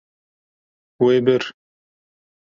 Wê 1.03 1.17
bir. 1.25 1.43